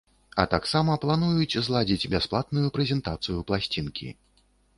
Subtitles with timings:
[0.43, 4.09] А таксама плануюць зладзіць бясплатную прэзентацыю пласцінкі.